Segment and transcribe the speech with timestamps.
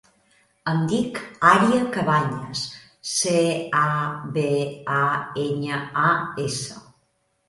[0.69, 1.17] Em dic
[1.49, 2.63] Ària Cabañas:
[3.09, 3.33] ce,
[3.81, 3.89] a,
[4.39, 4.45] be,
[4.95, 5.03] a,
[5.43, 6.07] enya, a,
[6.45, 6.81] essa.